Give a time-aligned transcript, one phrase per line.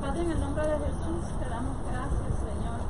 [0.00, 2.80] Padre, en el nombre de Jesús te damos gracias, Señor,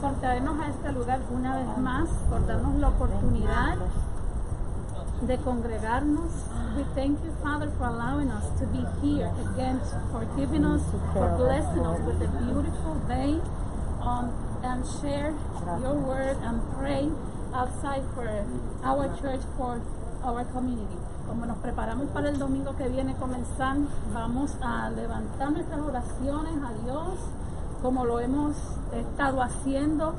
[0.00, 3.76] por traernos a este lugar una vez más, por darnos la oportunidad
[5.22, 6.32] de congregarnos.
[6.76, 9.80] We thank you, Father, for allowing us to be here again,
[10.10, 10.82] for giving us,
[11.12, 13.40] for blessing us with a beautiful day,
[14.02, 14.30] um,
[14.62, 15.34] and share
[15.80, 17.08] your word and pray
[17.54, 18.26] outside for
[18.84, 19.80] our church, for
[20.24, 20.96] our community.
[21.30, 23.76] Como nos preparamos para el domingo que viene comenzar,
[24.12, 27.20] vamos a levantar nuestras oraciones a Dios,
[27.80, 28.56] como lo hemos
[28.92, 30.16] estado haciendo.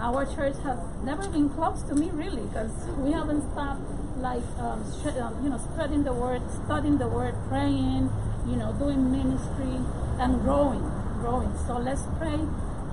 [0.00, 2.72] Our church has never been close to me, really, because
[3.04, 3.82] we haven't stopped
[4.22, 4.80] like um,
[5.20, 8.08] um, you know spreading the word, studying the word, praying,
[8.48, 9.76] you know, doing ministry
[10.18, 10.80] and growing,
[11.20, 11.52] growing.
[11.66, 12.40] So let's pray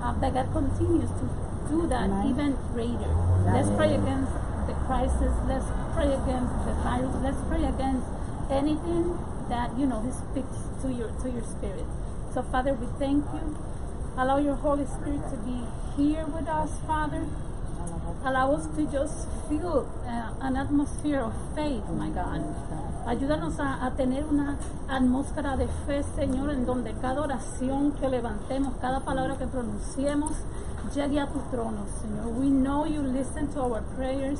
[0.03, 1.25] uh, that God continues to
[1.69, 3.15] do that even greater.
[3.45, 4.33] Let's pray against
[4.67, 5.31] the crisis.
[5.47, 7.15] Let's pray against the virus.
[7.23, 8.07] Let's pray against
[8.49, 9.17] anything
[9.49, 11.85] that you know speaks to your to your spirit.
[12.33, 13.57] So Father, we thank you.
[14.17, 15.63] Allow your Holy Spirit to be
[15.95, 17.25] here with us, Father.
[18.23, 22.43] Allow us to just feel uh, an atmosphere of faith, my God.
[23.07, 28.75] Ayúdanos a, a tener una atmósfera de fe, Señor, en donde cada oración que levantemos,
[28.79, 30.33] cada palabra que pronunciemos,
[30.93, 32.27] llegue a tu trono, Señor.
[32.37, 34.39] We know you listen to our prayers.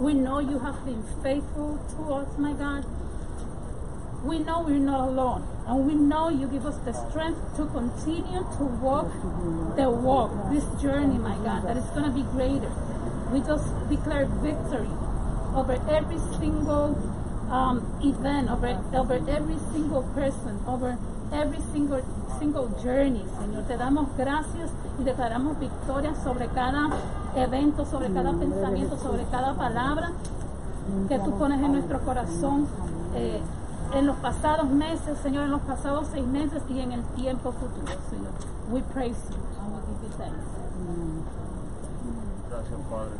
[0.00, 2.84] We know you have been faithful to us, my God.
[4.24, 8.40] We know we're not alone, and we know you give us the strength to continue
[8.58, 9.12] to walk
[9.76, 12.72] the walk, this journey, my God, that is going to be greater.
[13.30, 14.90] We just declare victory
[15.54, 16.98] over every single
[17.50, 20.98] um, event, over, over every single person, over
[21.32, 22.02] every single
[22.38, 23.66] single journey, Señor.
[23.68, 26.88] Te damos gracias y declaramos victoria sobre cada
[27.36, 30.10] evento, sobre cada pensamiento, sobre cada palabra
[31.08, 32.66] que tú pones en nuestro corazón.
[33.14, 33.40] eh,
[33.94, 37.86] en los pasados meses, Señor, en los pasados seis meses y en el tiempo futuro,
[38.10, 38.32] Señor.
[38.72, 40.44] We praise you and we give you thanks.
[42.50, 43.16] Gracias, Padre.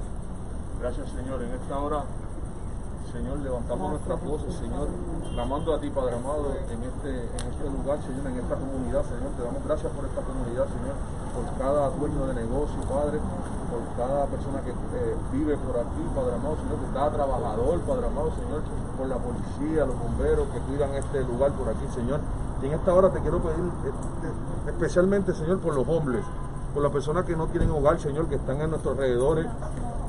[0.81, 1.43] Gracias, Señor.
[1.43, 2.05] En esta hora,
[3.13, 4.89] Señor, levantamos nuestras voces, Señor,
[5.33, 9.31] clamando a ti, Padre amado, en este, en este lugar, Señor, en esta comunidad, Señor.
[9.37, 10.97] Te damos gracias por esta comunidad, Señor,
[11.35, 13.21] por cada dueño de negocio, Padre,
[13.75, 18.07] por cada persona que eh, vive por aquí, Padre amado, Señor, por cada trabajador, Padre
[18.07, 18.63] amado, Señor,
[18.97, 22.21] por la policía, los bomberos que cuidan este lugar por aquí, Señor.
[22.63, 26.25] Y en esta hora te quiero pedir eh, eh, especialmente, Señor, por los hombres,
[26.73, 29.47] por las personas que no tienen hogar, Señor, que están en nuestros alrededores,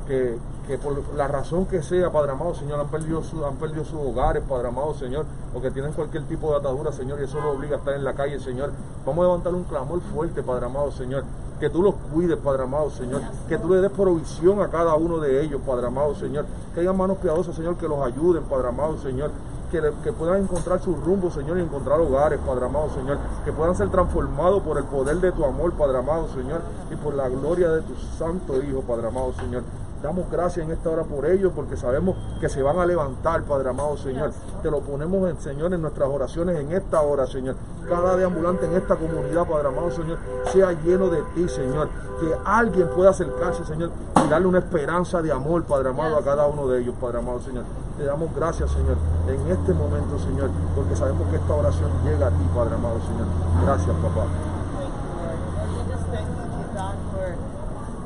[0.08, 0.38] que,
[0.68, 4.00] que por la razón que sea, Padre amado, Señor, han perdido, su, han perdido sus
[4.00, 7.56] hogares, Padre amado, Señor, o que tienen cualquier tipo de atadura, Señor, y eso los
[7.56, 8.72] obliga a estar en la calle, Señor.
[9.06, 11.24] Vamos a levantar un clamor fuerte, Padre amado, Señor.
[11.60, 13.22] Que tú los cuides, Padre amado, Señor.
[13.48, 16.46] Que tú le des provisión a cada uno de ellos, Padre amado, Señor.
[16.74, 19.32] Que haya manos piadosas, Señor, que los ayuden, Padre amado, Señor.
[19.72, 23.18] Que, que puedan encontrar su rumbo, Señor, y encontrar hogares, Padre amado, Señor.
[23.46, 26.62] Que puedan ser transformados por el poder de tu amor, Padre amado, Señor.
[26.92, 29.64] Y por la gloria de tu santo Hijo, Padre amado, Señor.
[30.06, 33.70] Damos gracias en esta hora por ellos, porque sabemos que se van a levantar, Padre
[33.70, 34.32] amado, Señor.
[34.62, 37.56] Te lo ponemos, en, Señor, en nuestras oraciones en esta hora, Señor.
[37.90, 40.20] Cada deambulante en esta comunidad, Padre amado, Señor,
[40.54, 41.90] sea lleno de ti, Señor.
[42.20, 43.90] Que alguien pueda acercarse, Señor,
[44.24, 47.42] y darle una esperanza de amor, Padre amado, a cada uno de ellos, Padre amado,
[47.42, 47.64] Señor.
[47.98, 52.30] Te damos gracias, Señor, en este momento, Señor, porque sabemos que esta oración llega a
[52.30, 53.26] ti, Padre amado, Señor.
[53.66, 54.55] Gracias, papá.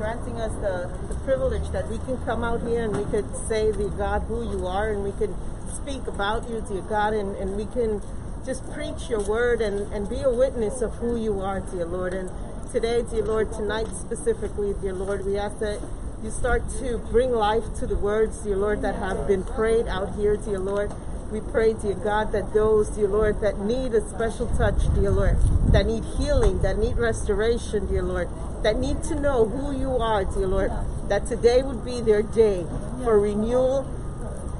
[0.00, 3.70] Granting us the, the privilege that we can come out here and we could say,
[3.70, 5.36] dear God, who you are, and we can
[5.68, 8.00] speak about you, dear God, and, and we can
[8.46, 12.14] just preach your word and, and be a witness of who you are, dear Lord.
[12.14, 12.30] And
[12.72, 15.82] today, dear Lord, tonight specifically, dear Lord, we ask that
[16.22, 20.14] you start to bring life to the words, dear Lord, that have been prayed out
[20.14, 20.90] here, dear Lord.
[21.30, 25.38] We pray, dear God, that those, dear Lord, that need a special touch, dear Lord,
[25.70, 28.28] that need healing, that need restoration, dear Lord,
[28.64, 30.72] that need to know who you are, dear Lord,
[31.08, 32.66] that today would be their day
[33.04, 33.88] for renewal,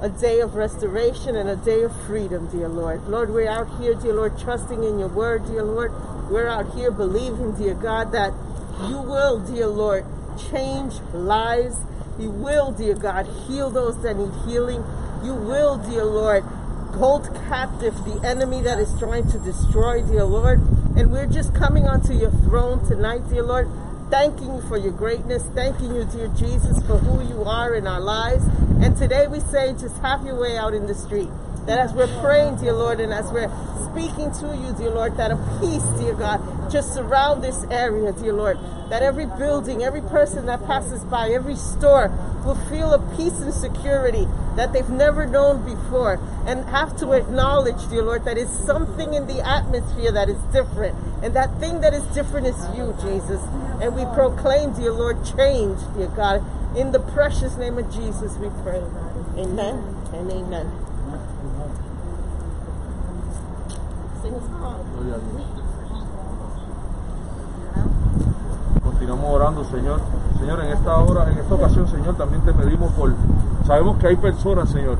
[0.01, 3.05] a day of restoration and a day of freedom, dear Lord.
[3.05, 5.91] Lord, we're out here, dear Lord, trusting in your word, dear Lord.
[6.31, 8.31] We're out here believing, dear God, that
[8.87, 10.05] you will, dear Lord,
[10.49, 11.75] change lives.
[12.17, 14.85] You will, dear God, heal those that need healing.
[15.21, 16.43] You will, dear Lord,
[16.93, 20.59] hold captive the enemy that is trying to destroy, dear Lord.
[20.95, 23.69] And we're just coming onto your throne tonight, dear Lord,
[24.09, 28.01] thanking you for your greatness, thanking you, dear Jesus, for who you are in our
[28.01, 28.43] lives,
[28.81, 31.29] And today we say, just have your way out in the street.
[31.67, 33.51] That as we're praying, dear Lord, and as we're
[33.91, 36.41] speaking to you, dear Lord, that a peace, dear God,
[36.71, 38.57] just surround this area, dear Lord.
[38.89, 42.09] That every building, every person that passes by, every store
[42.45, 46.19] will feel a peace and security that they've never known before.
[46.45, 50.97] And have to acknowledge, dear Lord, that it's something in the atmosphere that is different.
[51.23, 53.41] And that thing that is different is you, Jesus.
[53.81, 56.43] And we proclaim, dear Lord, change, dear God.
[56.75, 58.81] In the precious name of Jesus, we pray.
[59.37, 59.83] Amen
[60.13, 60.71] and amen.
[64.21, 64.85] Sing a song.
[64.97, 65.60] Oh,
[69.01, 69.99] Continuamos orando, Señor.
[70.37, 73.11] Señor, en esta hora, en esta ocasión, Señor, también te pedimos por.
[73.65, 74.97] Sabemos que hay personas, Señor,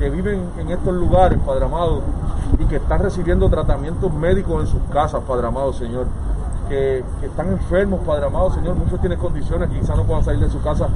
[0.00, 2.00] que viven en estos lugares, Padre amado,
[2.58, 6.06] y que están recibiendo tratamientos médicos en sus casas, Padre amado, Señor.
[6.68, 8.74] Que, que están enfermos, Padre amado, Señor.
[8.74, 10.88] Muchos tienen condiciones, quizás no puedan salir de su casa.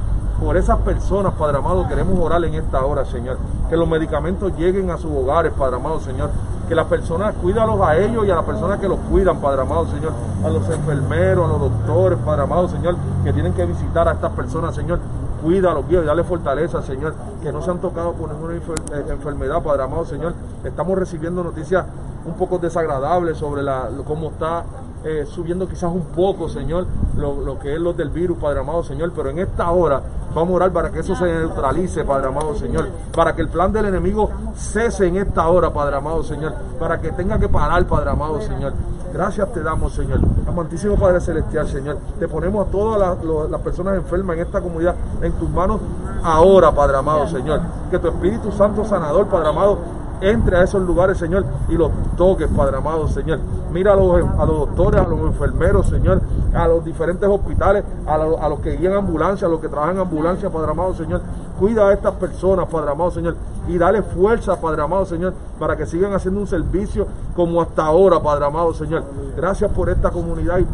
[0.43, 3.37] Por esas personas, Padre amado, queremos orar en esta hora, Señor.
[3.69, 6.31] Que los medicamentos lleguen a sus hogares, Padre amado, Señor.
[6.69, 9.87] Que las personas, cuídalos a ellos y a las personas que los cuidan, Padre amado,
[9.87, 10.13] Señor.
[10.45, 14.31] A los enfermeros, a los doctores, Padre amado, Señor, que tienen que visitar a estas
[14.33, 14.99] personas, Señor.
[15.41, 17.15] Cuídalos, Dios, y dale fortaleza, Señor.
[17.41, 20.35] Que no se han tocado por ninguna eh, enfermedad, Padre amado, Señor.
[20.63, 21.85] Estamos recibiendo noticias
[22.25, 24.63] un poco desagradables sobre la, cómo está
[25.03, 26.85] eh, subiendo quizás un poco, Señor,
[27.17, 30.01] lo, lo que es lo del virus, Padre amado, Señor, pero en esta hora
[30.33, 33.71] vamos a orar para que eso se neutralice, Padre amado, Señor, para que el plan
[33.71, 38.09] del enemigo cese en esta hora, Padre amado, Señor, para que tenga que parar, Padre
[38.11, 38.73] amado, Señor.
[39.11, 40.19] Gracias te damos, Señor.
[40.47, 41.97] Amantísimo Padre Celestial, Señor.
[42.19, 45.79] Te ponemos a todas las, las personas enfermas en esta comunidad en tus manos
[46.23, 47.59] ahora, Padre amado, Señor.
[47.89, 49.79] Que tu Espíritu Santo sanador, Padre amado,
[50.21, 53.39] entre a esos lugares, Señor, y los toques, Padre amado, Señor.
[53.71, 56.21] Mira a los, a los doctores, a los enfermeros, Señor,
[56.53, 59.95] a los diferentes hospitales, a, lo- a los que guían ambulancia, a los que trabajan
[59.95, 61.21] en ambulancia, Padre amado, Señor.
[61.59, 63.35] Cuida a estas personas, Padre amado, Señor,
[63.67, 67.05] y dale fuerza, Padre amado, Señor, para que sigan haciendo un servicio
[67.35, 69.03] como hasta ahora, Padre amado, Señor.
[69.35, 70.65] Gracias por esta comunidad y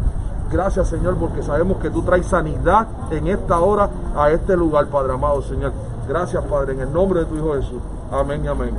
[0.48, 5.14] Gracias, Señor, porque sabemos que tú traes sanidad en esta hora a este lugar, Padre
[5.14, 5.72] amado, Señor.
[6.08, 7.82] Gracias, Padre, en el nombre de tu Hijo Jesús.
[8.12, 8.70] Amén y amén.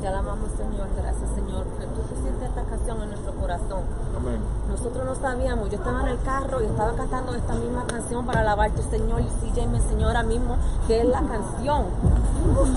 [0.00, 0.86] Te alabamos, Señor.
[0.96, 3.82] Gracias, Señor, que tú pusiste esta canción en nuestro corazón.
[4.16, 4.40] Amén.
[4.68, 5.70] Nosotros no sabíamos.
[5.70, 9.20] Yo estaba en el carro y estaba cantando esta misma canción para alabarte, Señor.
[9.20, 10.56] Y CJ me enseñó ahora mismo
[10.86, 11.86] que es la canción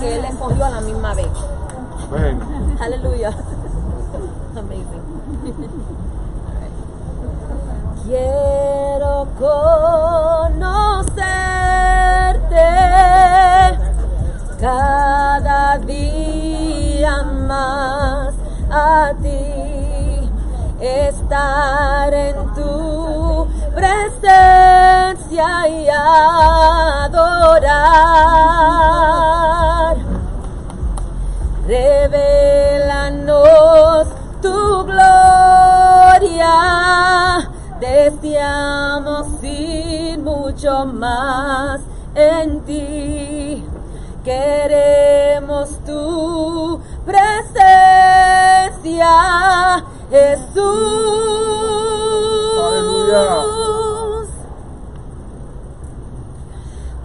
[0.00, 1.28] que él escogió a la misma vez.
[2.80, 3.30] Aleluya.
[4.56, 5.02] Amazing.
[8.04, 10.82] Quiero conocerte
[14.60, 18.34] cada día más
[18.70, 19.41] a ti,
[20.82, 27.22] estar en tu presencia y adorar.
[31.66, 32.98] Revelanos
[34.42, 36.50] tu gloria,
[37.78, 41.80] deseamos ir mucho más
[42.16, 43.64] en ti.
[44.24, 47.52] Queremos tu presencia,
[50.12, 50.52] Jesús.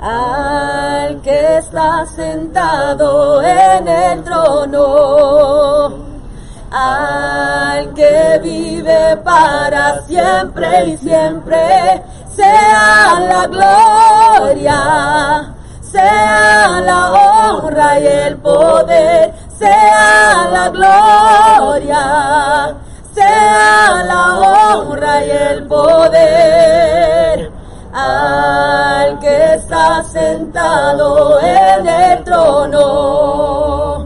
[0.01, 5.93] Al que está sentado en el trono,
[6.69, 12.03] al que vive para siempre y siempre,
[12.35, 22.75] sea la gloria, sea la honra y el poder, sea la gloria,
[23.17, 27.51] sea la honra y el poder.
[27.93, 34.05] Al que está sentado en el trono,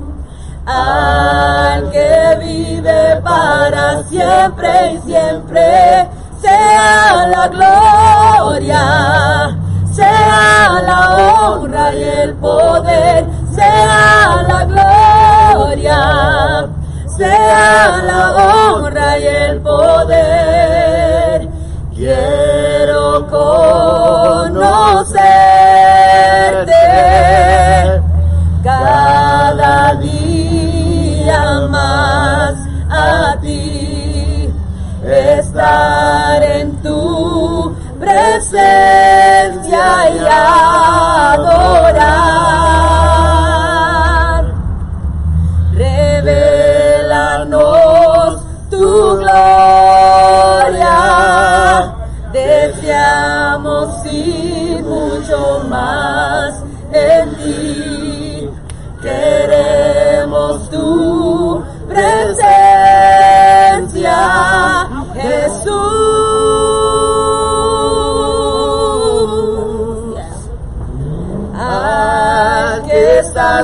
[0.65, 6.07] al que vive para siempre y siempre,
[6.39, 9.57] sea la gloria,
[9.91, 16.69] sea la honra y el poder, sea la gloria,
[17.17, 18.50] sea la honra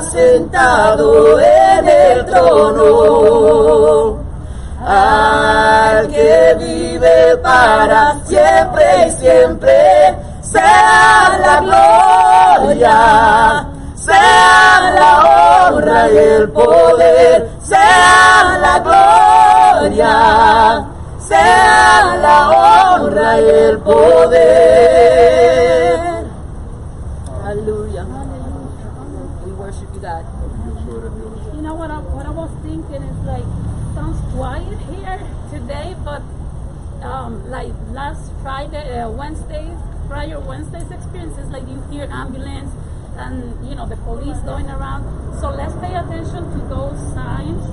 [0.01, 4.17] sentado en el trono,
[4.85, 16.51] al que vive para siempre y siempre, sea la gloria, sea la honra y el
[16.51, 20.85] poder, sea la gloria,
[21.27, 25.26] sea la honra y el poder.
[37.07, 39.67] Um, like last Friday, uh, Wednesday,
[40.07, 42.71] prior Wednesday's experiences, like you hear ambulance
[43.15, 45.03] and you know the police going around.
[45.39, 47.63] So let's pay attention to those signs.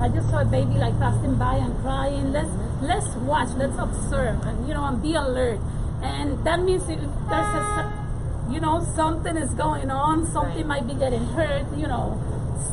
[0.00, 2.32] I just saw a baby like passing by and crying.
[2.32, 2.50] Let's
[2.82, 5.60] let's watch, let's observe, and you know, and be alert.
[6.02, 8.04] And that means if there's a
[8.50, 11.66] you know something is going on, something might be getting hurt.
[11.76, 12.20] You know,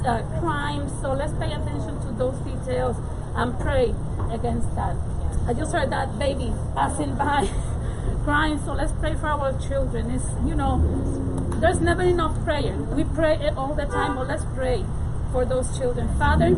[0.05, 0.89] uh, crime.
[1.01, 2.97] So let's pay attention to those details
[3.35, 3.95] and pray
[4.31, 4.95] against that.
[5.47, 7.49] I just heard that baby passing by,
[8.23, 8.59] crying.
[8.63, 10.11] So let's pray for our children.
[10.11, 10.79] It's you know,
[11.59, 12.73] there's never enough prayer.
[12.73, 14.85] We pray it all the time, but let's pray
[15.31, 16.09] for those children.
[16.19, 16.53] Father,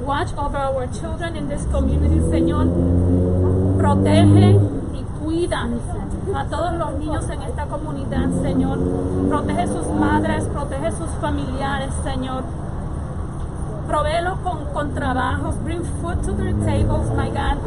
[0.00, 2.68] watch over our children in this community, Señor.
[3.78, 4.58] Protege
[4.94, 5.68] y cuida
[6.34, 8.78] a todos los niños en esta comunidad, Señor.
[9.28, 12.44] Protege sus madres, protege sus familiares, Señor.
[13.86, 15.56] Provéelo con, con trabajos.
[15.62, 17.58] Bring food to their tables, my God.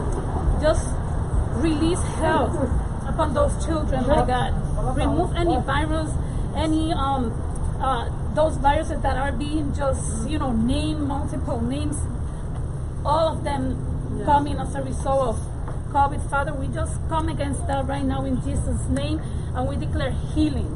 [0.61, 0.87] Just
[1.61, 2.55] release health
[3.07, 4.53] upon those children, my God.
[4.95, 6.11] Remove any virus,
[6.55, 7.33] any um
[7.81, 11.97] uh, those viruses that are being just you know named multiple names
[13.05, 15.35] all of them coming as a result of
[15.93, 16.29] COVID.
[16.29, 19.21] Father, we just come against that right now in Jesus' name,
[19.55, 20.67] and we declare healing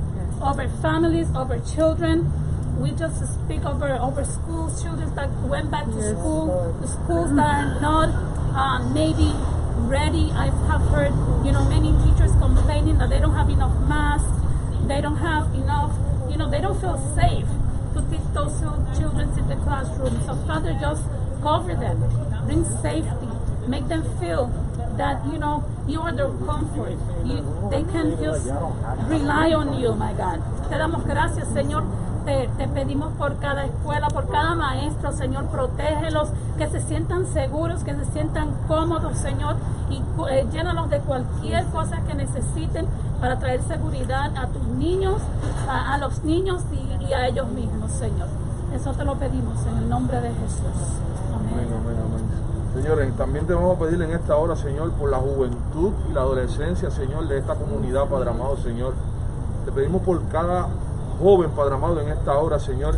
[0.42, 2.32] over families, over children.
[2.82, 7.46] We just speak over over schools, children that went back to school, the schools that
[7.46, 8.10] are not
[8.58, 9.32] uh, maybe
[9.86, 10.32] ready.
[10.34, 11.14] I have heard,
[11.46, 14.34] you know, many teachers complaining that they don't have enough masks,
[14.88, 15.94] they don't have enough,
[16.30, 17.46] you know, they don't feel safe
[17.94, 18.60] to teach those
[18.98, 20.20] children in the classroom.
[20.26, 21.04] So, Father, just
[21.44, 22.02] cover them,
[22.48, 23.30] bring safety,
[23.68, 24.50] make them feel
[24.98, 26.98] that you know you are their comfort.
[27.26, 28.50] You, they can just
[29.06, 30.42] rely on you, my God.
[30.70, 31.86] Te damos gracias, Señor.
[32.26, 37.96] Te, pedimos por cada escuela, por cada maestro, Señor, protégelos, que se sientan seguros, que
[37.96, 39.56] se sientan cómodos, Señor,
[39.90, 42.86] y eh, llénalos de cualquier cosa que necesiten
[43.20, 45.22] para traer seguridad a tus niños,
[45.68, 48.28] a, los niños y, y a ellos mismos, Señor.
[48.74, 50.62] Eso te lo pedimos en el nombre de Jesús.
[51.34, 51.68] Amén.
[51.68, 52.32] amén, amén.
[52.74, 56.22] Señores, también te vamos a pedir en esta hora, Señor, por la juventud y la
[56.22, 58.94] adolescencia, Señor, de esta comunidad, Padre amado, Señor.
[59.66, 60.70] Te pedimos por cada
[61.22, 62.96] joven, Padre amado, en esta hora, Señor,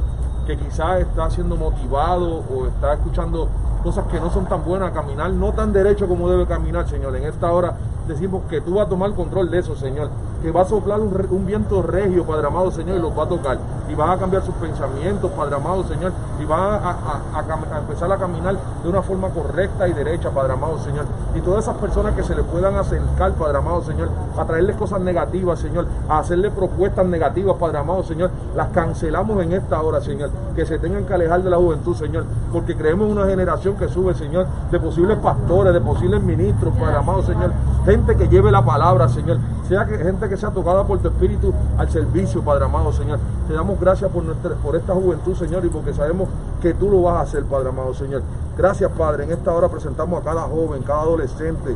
[0.48, 3.48] que quizás está siendo motivado o está escuchando
[3.84, 7.16] cosas que no son tan buenas, caminar no tan derecho como debe caminar, Señor.
[7.16, 7.76] En esta hora
[8.08, 10.10] decimos que tú vas a tomar control de eso, Señor.
[10.42, 13.30] Que va a soplar un, un viento regio, Padre amado, Señor, y los va a
[13.30, 13.58] tocar.
[13.90, 16.12] Y vas a cambiar sus pensamientos, Padre amado, Señor.
[16.42, 19.94] Y va a, a- a cam- a empezar a caminar de una forma correcta y
[19.94, 21.06] derecha, Padre amado, Señor.
[21.36, 25.02] Y todas esas personas que se le puedan acercar, Padre amado, Señor, a traerles cosas
[25.02, 30.30] negativas, Señor, a hacerle propuestas negativas, Padre amado, Señor, las cancelamos en esta hora, Señor.
[30.56, 33.88] Que se tengan que alejar de la juventud, Señor, porque creemos en una generación que
[33.90, 37.52] sube, Señor, de posibles pastores, de posibles ministros, Padre amado, Señor.
[37.86, 39.38] Gente que lleve la palabra, Señor.
[39.68, 43.20] Sea que, gente que sea tocada por tu espíritu al servicio, Padre amado, Señor.
[43.48, 46.30] Te damos gracias por, nuestra, por esta juventud, Señor, y porque sabemos
[46.62, 48.22] que tú lo vas a hacer, Padre amado, Señor.
[48.58, 49.26] Gracias, Padre.
[49.26, 51.76] En esta hora presentamos a cada joven, cada adolescente,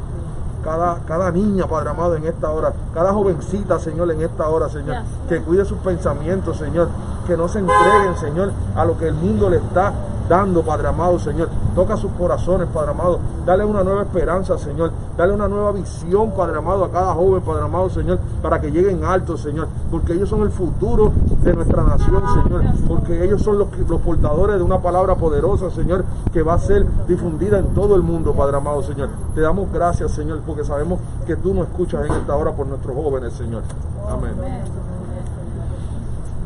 [0.63, 4.97] cada, cada niña, Padre amado, en esta hora, cada jovencita, Señor, en esta hora, Señor,
[5.29, 6.89] que cuide sus pensamientos, Señor,
[7.25, 9.93] que no se entreguen, Señor, a lo que el mundo le está
[10.27, 11.49] dando, Padre amado, Señor.
[11.75, 13.19] Toca sus corazones, Padre amado.
[13.45, 14.91] Dale una nueva esperanza, Señor.
[15.15, 19.03] Dale una nueva visión, Padre amado, a cada joven, Padre amado, Señor, para que lleguen
[19.03, 19.67] altos, Señor.
[19.89, 21.11] Porque ellos son el futuro
[21.43, 22.63] de nuestra nación, Señor.
[22.87, 26.85] Porque ellos son los, los portadores de una palabra poderosa, Señor, que va a ser
[27.07, 29.09] difundida en todo el mundo, Padre amado, Señor.
[29.35, 32.95] Te damos gracias, Señor, porque sabemos que tú nos escuchas en esta hora por nuestros
[32.95, 33.63] jóvenes, Señor.
[34.09, 34.33] Amén.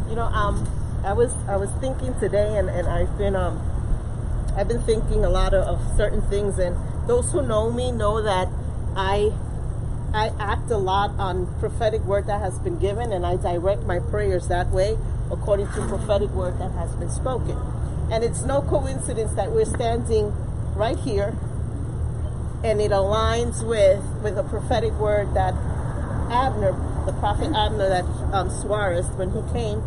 [0.10, 0.62] You know, um,
[1.06, 3.58] I was I was thinking today, and, and I've been um,
[4.56, 6.76] I've been thinking a lot of, of certain things, and
[7.08, 8.48] those who know me know that
[8.96, 9.32] I
[10.14, 14.00] I act a lot on prophetic word that has been given, and I direct my
[14.00, 14.98] prayers that way
[15.32, 17.58] according to prophetic word that has been spoken.
[18.12, 20.34] And it's no coincidence that we're standing
[20.76, 21.34] right here,
[22.64, 25.54] and it aligns with with a prophetic word that
[26.30, 26.72] Abner,
[27.06, 29.82] the prophet Abner, that um, Suarez, when he came,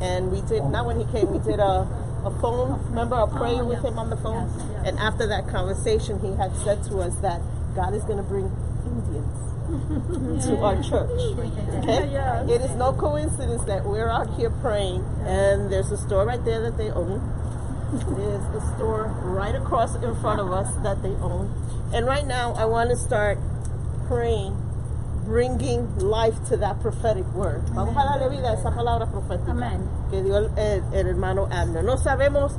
[0.00, 1.86] and we did not when he came, we did a
[2.24, 2.80] a phone.
[2.90, 4.88] Remember a prayer Oh, with him on the phone, Yes, yes.
[4.88, 7.40] and after that conversation, he had said to us that
[7.74, 8.50] God is going to bring
[8.86, 9.40] Indians
[10.46, 11.10] to our church.
[11.38, 12.10] Okay?
[12.12, 12.48] Yes.
[12.50, 16.60] It is no coincidence that we're out here praying, and there's a store right there
[16.62, 17.20] that they own.
[18.16, 21.52] There's a store right across in front of us that they own.
[21.94, 23.38] And right now, I want to start
[24.08, 24.52] praying,
[25.26, 27.62] bringing life to that prophetic word.
[27.74, 29.80] Vamos a darle vida a esa palabra profética Amén.
[30.10, 31.82] que dio el, el- el hermano Abner.
[31.84, 32.52] No sabemos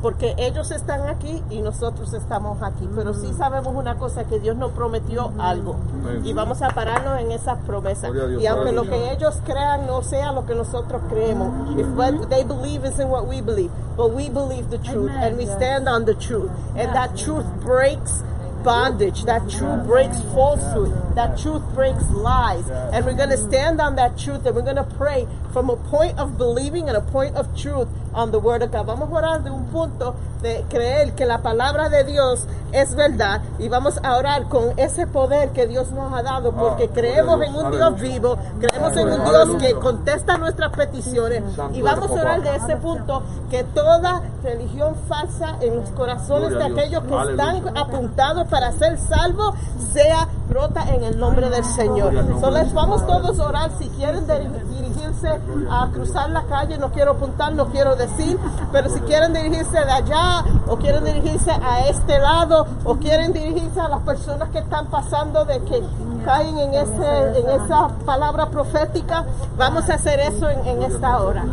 [0.00, 4.56] porque ellos están aquí y nosotros estamos aquí, pero sí sabemos una cosa, que Dios
[4.56, 6.26] nos prometió algo Amén.
[6.26, 8.12] y vamos a pararnos en esas promesas.
[8.12, 12.28] Dios, Y aunque lo que ellos crean no sea lo que nosotros creemos, if what
[12.30, 15.22] they believe isn't what we believe, but we believe the truth Amen.
[15.22, 18.24] and we stand on the truth, and that truth breaks
[18.62, 19.24] bondage.
[19.24, 21.14] That truth breaks falsehood.
[21.14, 22.68] That truth breaks lies.
[22.70, 25.76] And we're going to stand on that truth and we're going to pray from a
[25.76, 28.86] point of believing and a point of truth on the word of God.
[28.86, 33.42] Vamos a orar de un punto de creer que la palabra de Dios es verdad
[33.58, 37.36] y vamos a orar con ese poder que Dios nos ha dado porque Ah, creemos
[37.36, 38.12] gloria a en un Dios aleluya.
[38.12, 39.24] vivo, creemos en un.
[39.24, 41.42] Dios que contesta nuestras peticiones
[41.72, 46.64] y vamos a orar de ese punto que toda religión falsa en los corazones de
[46.64, 49.54] aquellos que están apuntados para ser salvos
[49.92, 52.12] sea rota en el nombre del Señor.
[52.40, 53.70] So, les vamos todos a orar.
[53.78, 55.28] Si quieren diri- dirigirse
[55.70, 58.38] a cruzar la calle, no quiero apuntar, no quiero decir,
[58.70, 63.80] pero si quieren dirigirse de allá o quieren dirigirse a este lado o quieren dirigirse
[63.80, 65.82] a las personas que están pasando de que
[66.24, 69.24] caen en, ese, en esa palabra profética,
[69.56, 71.44] vamos a hacer eso en, en esta hora.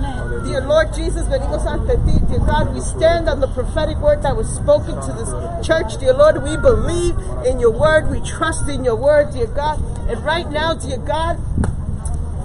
[0.43, 4.35] Dear Lord Jesus, venimos ante ti, dear God, we stand on the prophetic word that
[4.35, 5.29] was spoken to this
[5.65, 9.79] church, dear Lord, we believe in your word, we trust in your word, dear God,
[10.09, 11.37] and right now, dear God,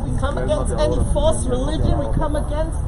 [0.05, 2.79] we come against any false religion, we come against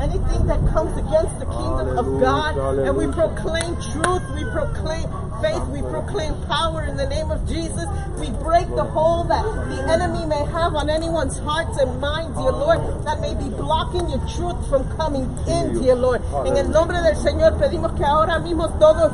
[0.00, 5.06] anything that comes against the kingdom of God, and we proclaim truth, we proclaim
[5.42, 7.84] faith, we proclaim power in the name of Jesus.
[8.22, 12.52] We break the hold that the enemy may have on anyone's hearts and minds, dear
[12.52, 16.22] Lord, that may be blocking your truth from coming in, dear Lord.
[16.46, 19.10] En el nombre del Señor pedimos que ahora mismo todos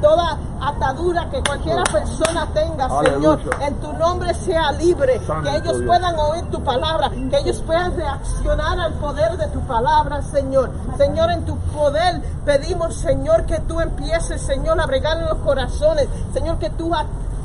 [0.00, 6.18] toda atadura que cualquiera persona tenga, Señor, en tu nombre sea libre, que ellos puedan
[6.18, 10.70] oír tu palabra, que ellos puedan reaccionar al poder de tu palabra, Señor.
[10.96, 16.08] Señor, en tu poder pedimos, Señor, que tú empieces, Señor, a bregar en los corazones,
[16.32, 16.90] Señor, que tú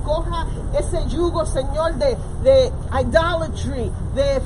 [0.06, 0.46] coja
[0.78, 4.42] ese yugo, Señor, de, de idolatry, de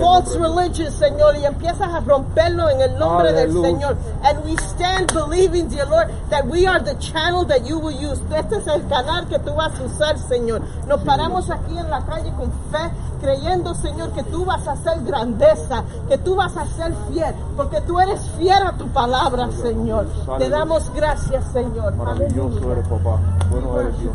[0.00, 3.68] false religion, Señor, y empiezas a romperlo en el nombre del Aleluya.
[3.70, 3.96] Señor.
[4.22, 8.20] And we stand believing, dear Lord, that we are the channel that you will use.
[8.34, 10.62] Este es el canal que tú vas a usar, Señor.
[10.86, 12.90] Nos paramos aquí en la calle con fe,
[13.20, 17.80] creyendo, Señor, que tú vas a hacer grandeza, que tú vas a ser fiel, porque
[17.82, 20.06] tú eres fiel a tu palabra, Señor.
[20.26, 20.58] Te Aleluya.
[20.58, 21.94] damos gracias, Señor.
[21.96, 22.72] Maravilloso Aleluya.
[22.72, 23.18] eres, papá.
[23.50, 24.12] Bueno eres Dios.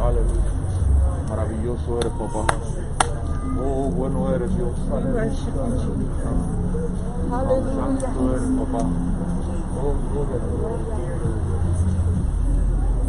[0.00, 0.42] Aleluya.
[1.28, 2.54] Maravilloso eres, papá.
[3.64, 4.76] Oh, bueno eres Dios.
[4.90, 5.30] Aleluya.
[8.58, 8.82] Papá.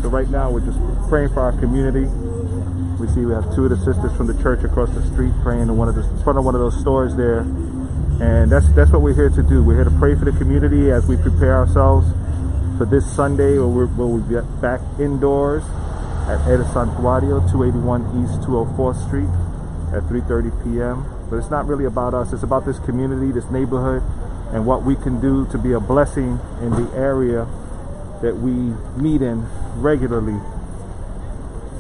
[0.02, 0.78] So right now we're just
[1.10, 2.06] praying for our community.
[3.00, 5.64] We see we have two of the sisters from the church across the street praying
[5.64, 7.40] in one of the in front of one of those stores there.
[8.22, 9.64] And that's that's what we're here to do.
[9.64, 12.08] We're here to pray for the community as we prepare ourselves
[12.78, 15.64] for this Sunday where we'll be back indoors
[16.30, 19.43] at Eda Santuario, 281 East 204th Street
[19.94, 21.06] at 3.30 p.m.
[21.30, 22.34] But it's not really about us.
[22.34, 24.02] It's about this community, this neighborhood,
[24.54, 27.48] and what we can do to be a blessing in the area
[28.22, 28.54] that we
[29.02, 29.46] meet in
[29.82, 30.40] regularly.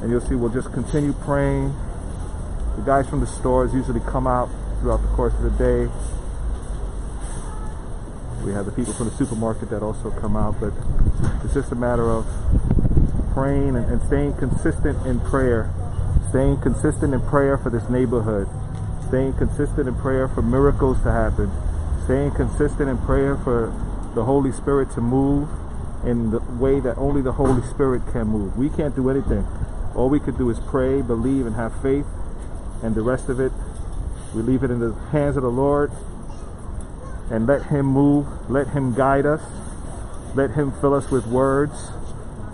[0.02, 1.74] And you'll see we'll just continue praying.
[2.76, 4.50] The guys from the stores usually come out
[4.80, 5.92] throughout the course of the day.
[8.44, 10.74] We have the people from the supermarket that also come out, but
[11.46, 12.26] it's just a matter of
[13.34, 15.74] praying and, and staying consistent in prayer.
[16.34, 18.50] Staying consistent in prayer for this neighborhood.
[19.08, 21.52] Staying consistent in prayer for miracles to happen.
[22.06, 23.68] Staying consistent in prayer for
[24.16, 25.48] the Holy Spirit to move
[26.04, 28.58] in the way that only the Holy Spirit can move.
[28.58, 29.46] We can't do anything.
[29.94, 32.08] All we could do is pray, believe, and have faith,
[32.82, 33.52] and the rest of it,
[34.34, 35.92] we leave it in the hands of the Lord
[37.30, 39.44] and let Him move, let Him guide us,
[40.34, 41.92] let Him fill us with words,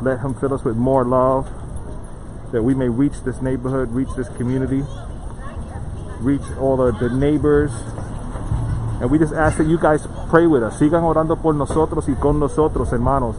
[0.02, 1.50] let Him fill us with more love,
[2.52, 4.84] that we may reach this neighborhood, reach this community,
[6.20, 7.72] reach all the, the neighbors.
[9.02, 10.80] And we just ask that you guys pray with us.
[10.80, 13.36] Sigan orando por nosotros y con nosotros, hermanos.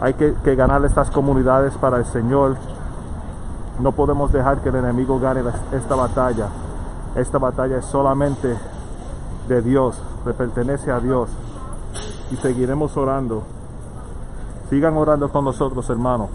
[0.00, 2.56] Hay que, que ganar estas comunidades para el Señor.
[3.80, 6.48] No podemos dejar que el enemigo gane esta batalla.
[7.16, 8.56] Esta batalla es solamente
[9.48, 11.30] de Dios, le pertenece a Dios.
[12.30, 13.42] Y seguiremos orando.
[14.70, 16.30] Sigan orando con nosotros, hermanos.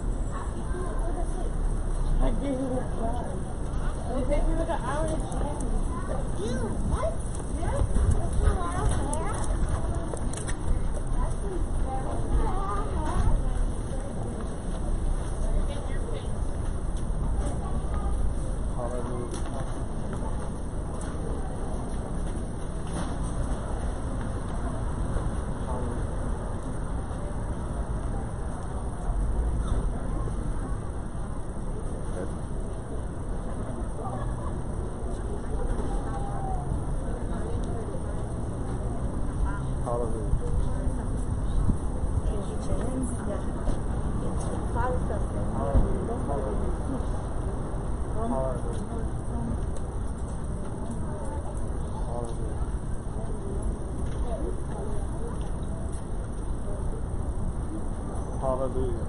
[58.60, 59.00] Hallelujah.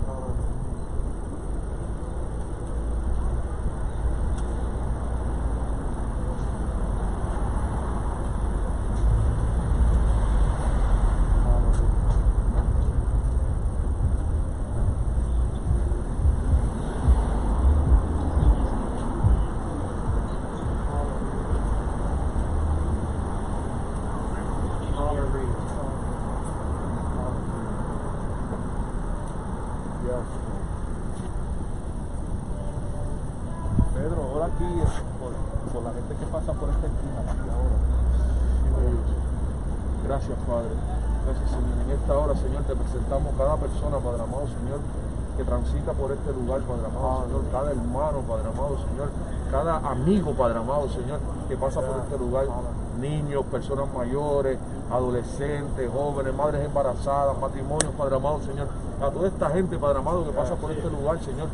[33.93, 34.65] Pedro, ahora aquí
[35.19, 35.31] por,
[35.71, 37.77] por la gente que pasa por esta esquina, aquí ahora.
[40.11, 40.75] Gracias, Padre.
[41.23, 41.87] Gracias, Señor.
[41.87, 44.79] En esta hora, Señor, te presentamos cada persona, Padre amado, Señor,
[45.37, 47.43] que transita por este lugar, Padre amado, Señor.
[47.49, 49.07] Cada hermano, Padre amado, Señor.
[49.49, 52.45] Cada amigo, Padre amado, Señor, que pasa por este lugar.
[52.99, 54.59] Niños, personas mayores,
[54.91, 58.67] adolescentes, jóvenes, madres embarazadas, matrimonios, Padre amado, Señor.
[58.99, 61.47] A toda esta gente, Padre amado, que pasa por este lugar, Señor.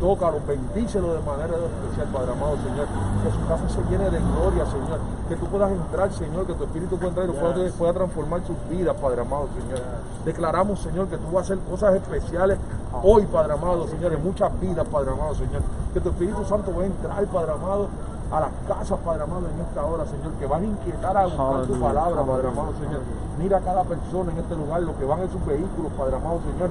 [0.00, 2.86] Tócalo, bendícelo de manera especial, Padre amado, Señor.
[3.22, 4.98] Que su casa se llene de gloria, Señor.
[5.28, 8.56] Que tú puedas entrar, Señor, que tu Espíritu pueda entrar y pueda, pueda transformar sus
[8.70, 9.80] vidas, Padre amado, Señor.
[10.24, 12.58] Declaramos, Señor, que tú vas a hacer cosas especiales
[13.02, 15.60] hoy, Padre amado, Señor, en muchas vidas, Padre amado, Señor.
[15.92, 17.88] Que tu Espíritu Santo va a entrar, Padre amado,
[18.32, 21.66] a las casas, Padre amado, en esta hora, Señor, que van a inquietar a buscar
[21.66, 23.00] tu palabra, Padre amado, Señor.
[23.38, 26.40] Mira a cada persona en este lugar, los que van en sus vehículos, Padre amado,
[26.40, 26.70] Señor.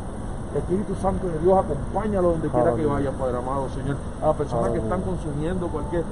[0.55, 3.97] Espíritu Santo de Dios, acompáñalo donde quiera que vaya, Padre amado, Señor.
[4.21, 6.03] A las personas que están consumiendo cualquier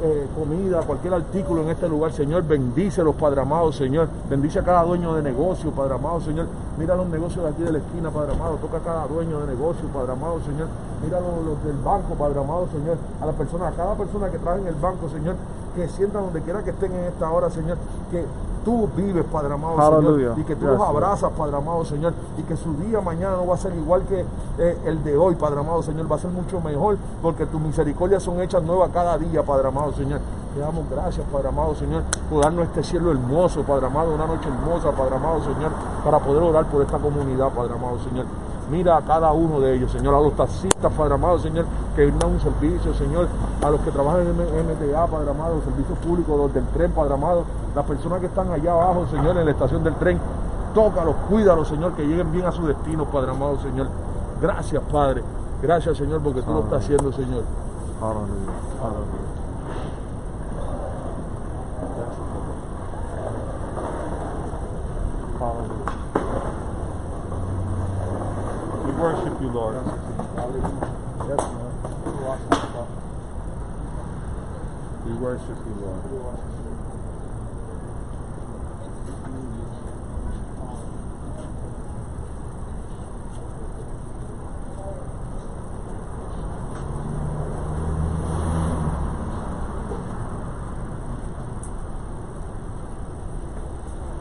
[0.00, 4.08] eh, comida, cualquier artículo en este lugar, Señor, bendícelos, Padre amado, Señor.
[4.30, 6.46] Bendice a cada dueño de negocio, Padre amado, Señor.
[6.78, 8.56] Mira los negocios de aquí de la esquina, Padre amado.
[8.56, 10.68] Toca a cada dueño de negocio, Padre amado, Señor.
[11.04, 12.96] Mira los, los del banco, Padre amado, Señor.
[13.20, 15.34] A las personas, a cada persona que trabaja en el banco, Señor,
[15.74, 17.76] que sientan donde quiera que estén en esta hora, Señor,
[18.10, 18.24] que
[18.68, 20.02] tú vives, Padre amado.
[20.02, 23.36] Señor, y que tú Yes, los abrazas, Padre amado, Señor, y que su día mañana
[23.36, 24.26] no va a ser igual que
[24.58, 28.22] eh, el de hoy, Padre amado, Señor, va a ser mucho mejor, porque tus misericordias
[28.22, 30.20] son hechas nuevas cada día, Padre amado, Señor.
[30.54, 34.48] Te damos gracias, Padre amado, Señor, por darnos este cielo hermoso, Padre amado, una noche
[34.48, 35.70] hermosa, Padre amado, Señor,
[36.04, 38.26] para poder orar por esta comunidad, Padre amado, Señor.
[38.70, 41.64] Mira a cada uno de ellos, Señor, a los taxistas, Padre amado, Señor,
[41.96, 43.28] que brindan un servicio, Señor,
[43.62, 47.14] a los que trabajan en MTA, Padre amado, los servicios públicos, los del tren, Padre
[47.14, 50.20] amado, las personas que están allá abajo, Señor, en la estación del tren,
[50.74, 53.88] tócalos, cuídalos, Señor, que lleguen bien a su destino, Padre amado, Señor.
[54.40, 55.24] Gracias, Padre.
[55.62, 57.44] Gracias, Señor, porque tú lo estás haciendo, Señor.
[58.00, 58.52] Hallelujah.
[58.80, 59.26] Hallelujah.
[65.40, 65.94] Hallelujah.
[68.84, 69.76] We worship you, Lord.
[71.28, 72.88] Yes, Lord.
[75.06, 76.38] We worship you, Lord.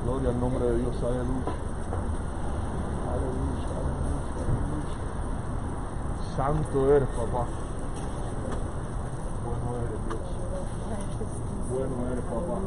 [0.04, 1.52] Gloria al nombre de Dios, aleluya.
[3.12, 4.98] Aleluya, aleluya, aleluya.
[6.38, 7.48] Santo eres, papá.
[9.44, 10.22] Bueno eres, Dios.
[11.72, 12.62] Bueno eres, papá.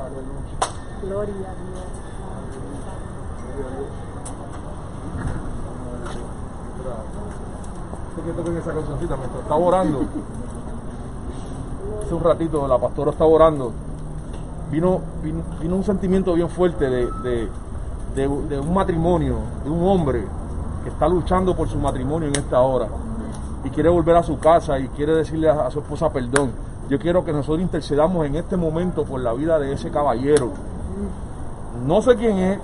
[0.00, 0.58] Aleluya.
[1.02, 1.84] Gloria a Dios.
[3.52, 3.92] Gloria a Dios.
[6.80, 8.24] Gracias.
[8.24, 10.00] que toquen esa cancioncita mientras orando.
[12.02, 13.72] Hace un ratito la pastora estaba orando.
[14.70, 17.48] Vino, vino, vino un sentimiento bien fuerte de, de,
[18.16, 20.24] de, de un matrimonio, de un hombre
[20.84, 22.86] que está luchando por su matrimonio en esta hora
[23.64, 26.52] y quiere volver a su casa y quiere decirle a, su esposa perdón.
[26.88, 30.50] Yo quiero que nosotros intercedamos en este momento por la vida de ese caballero.
[31.86, 32.58] No sé quién es,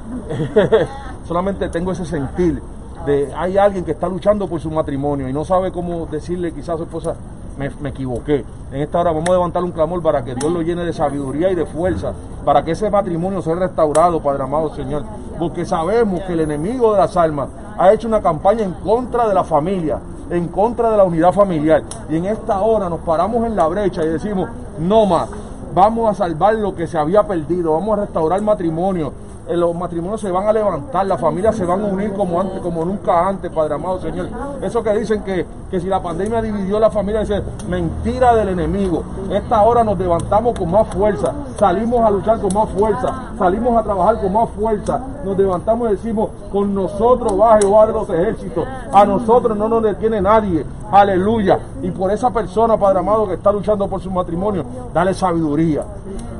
[1.27, 2.63] solamente tengo ese sentir
[3.07, 6.75] de hay alguien que está luchando por su matrimonio y no sabe cómo decirle quizás
[6.75, 7.15] a su esposa,
[7.57, 8.45] me, me equivoqué.
[8.71, 11.51] En esta hora vamos a levantar un clamor para que Dios lo llene de sabiduría
[11.51, 12.13] y de fuerza,
[12.45, 15.05] para que ese matrimonio sea restaurado, Padre amado Señor.
[15.39, 17.49] Porque sabemos que el enemigo de las almas
[17.81, 21.83] ha hecho una campaña en contra de la familia, en contra de la unidad familiar.
[22.11, 25.31] Y en esta hora nos paramos en la brecha y decimos, no más,
[25.75, 29.15] vamos a salvar lo que se había perdido, vamos a restaurar matrimonio.
[29.51, 32.61] Eh, Los matrimonios se van a levantar, las familias se van a unir como antes,
[32.61, 34.29] como nunca antes, Padre amado Señor.
[34.63, 39.03] Eso que dicen que, que si la pandemia dividió la familia, dice mentira del enemigo.
[39.29, 43.83] Esta hora nos levantamos con más fuerza, salimos a luchar con más fuerza, salimos a
[43.83, 48.65] trabajar con más fuerza, nos levantamos y decimos, con nosotros va Jehová de los ejércitos,
[48.93, 51.59] a nosotros no nos detiene nadie, aleluya.
[51.83, 55.85] Y por esa persona, Padre amado, que está luchando por su matrimonio, dale sabiduría,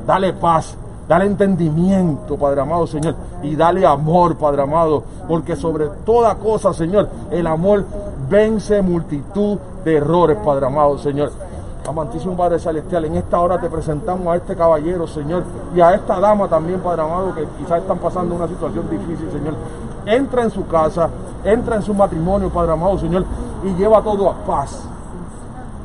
[0.07, 0.77] dale paz,
[1.11, 7.09] dale entendimiento, Padre amado Señor, y dale amor, Padre amado, porque sobre toda cosa, Señor,
[7.29, 7.83] el amor
[8.29, 11.33] vence multitud de errores, Padre amado Señor.
[11.85, 15.43] Amantísimo Padre Celestial, en esta hora te presentamos a este caballero, Señor,
[15.75, 19.55] y a esta dama también, Padre amado, que quizás están pasando una situación difícil, Señor.
[20.05, 21.09] Entra en su casa,
[21.43, 23.25] entra en su matrimonio, Padre amado, Señor,
[23.65, 24.87] y lleva todo a paz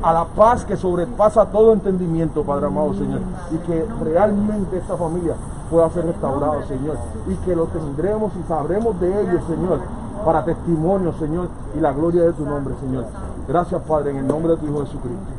[0.01, 5.35] a la paz que sobrepasa todo entendimiento, Padre amado Señor, y que realmente esta familia
[5.69, 9.79] pueda ser restaurada, Señor, y que lo tendremos y sabremos de ellos, Señor,
[10.25, 13.05] para testimonio, Señor, y la gloria de tu nombre, Señor.
[13.47, 15.37] Gracias, Padre, en el nombre de tu Hijo Jesucristo.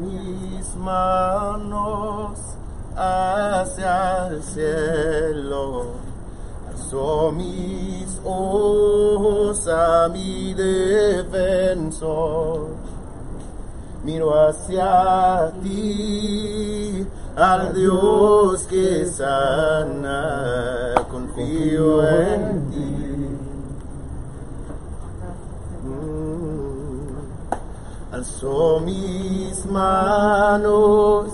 [0.00, 2.30] Mis manos
[2.96, 5.84] hacia el cielo,
[6.68, 11.48] alzo mis ojos a mi defensor,
[14.04, 23.28] miro hacia ti, al Dios que sana, confío en ti.
[25.84, 27.14] Mm.
[28.12, 31.30] Alzo mis manos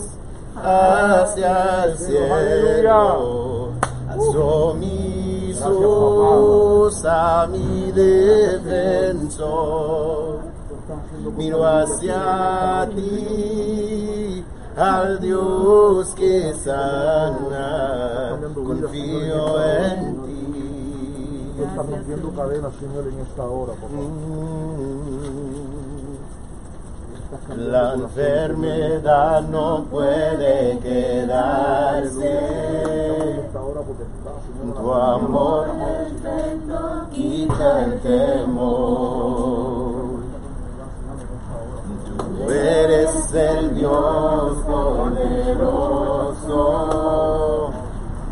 [0.56, 3.72] hacia el cielo,
[4.08, 9.46] alzo mis ojos a mi defensor,
[11.36, 14.44] miro hacia ti,
[14.76, 20.36] al Dios que sana, confío en ti.
[21.58, 24.10] Está rompiendo cadenas, Señor, en esta hora, por favor.
[27.56, 32.30] La enfermedad no puede quedarse.
[34.74, 35.66] Tu amor
[37.12, 39.26] quita el temor.
[42.36, 46.16] Tú eres el Dios poderoso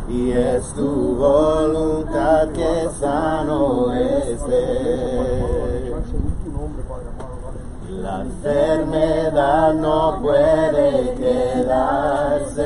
[0.08, 5.14] y es tu voluntad que sano esté.
[8.02, 12.64] La enfermedad no puede quedarse.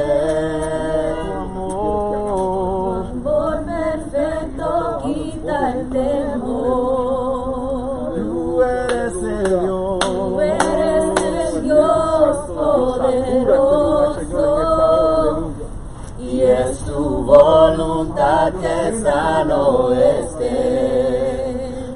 [19.02, 21.18] Sano esté.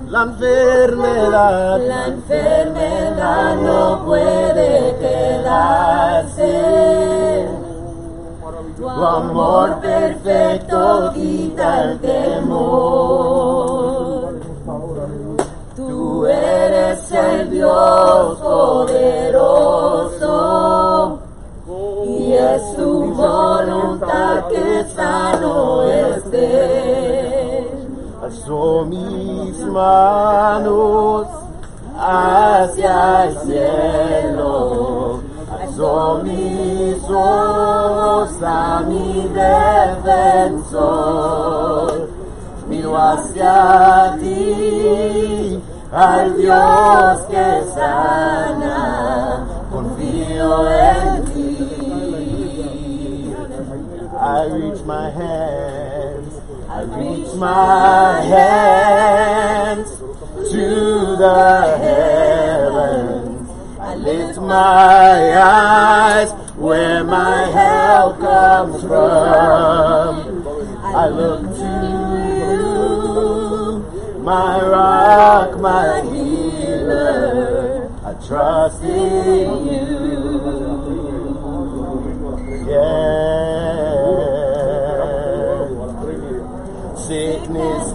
[0.08, 6.52] La enfermedad, La enfermedad no puede quedarse.
[8.76, 13.22] Tu amor perfecto quita el temor.
[15.76, 19.32] Tú eres el Dios poderoso.
[22.34, 27.02] Es tu voluntad que sano esté.
[28.22, 31.26] alzo mis manos
[31.98, 35.20] hacia el cielo,
[35.60, 39.28] alzo mis ojos a mi
[40.02, 40.78] defensor,
[42.68, 49.01] miro hacia ti, al Dios que sana,
[54.42, 56.34] I reach my hands,
[56.68, 59.88] I reach my hands
[60.50, 63.48] to the heavens.
[63.78, 70.44] I lift my eyes where my help comes from.
[70.82, 71.72] I look to
[72.50, 77.88] you, my rock, my healer.
[78.04, 80.02] I trust in you.
[82.68, 83.31] Yeah.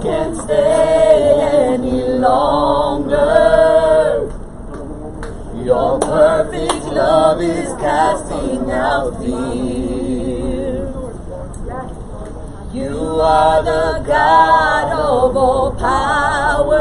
[0.07, 1.35] Can't stay
[1.73, 3.19] any longer.
[5.65, 10.87] Your perfect love is casting out fear.
[12.73, 16.77] You are the God of all power.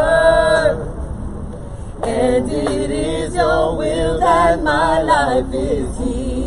[2.04, 6.46] And it is your will that my life is healed.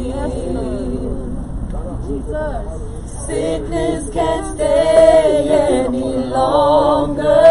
[3.30, 7.46] Sickness can't stay any longer.